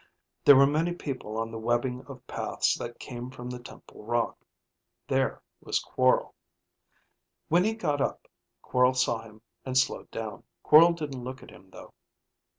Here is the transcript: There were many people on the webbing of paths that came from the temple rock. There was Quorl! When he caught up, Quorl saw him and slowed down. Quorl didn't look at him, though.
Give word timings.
There 0.45 0.55
were 0.55 0.65
many 0.65 0.93
people 0.95 1.37
on 1.37 1.51
the 1.51 1.59
webbing 1.59 2.03
of 2.07 2.25
paths 2.25 2.75
that 2.79 2.97
came 2.97 3.29
from 3.29 3.51
the 3.51 3.59
temple 3.59 4.03
rock. 4.03 4.39
There 5.07 5.43
was 5.61 5.79
Quorl! 5.79 6.33
When 7.49 7.63
he 7.63 7.75
caught 7.75 8.01
up, 8.01 8.27
Quorl 8.63 8.95
saw 8.95 9.21
him 9.21 9.43
and 9.63 9.77
slowed 9.77 10.09
down. 10.09 10.41
Quorl 10.63 10.93
didn't 10.93 11.23
look 11.23 11.43
at 11.43 11.51
him, 11.51 11.69
though. 11.69 11.93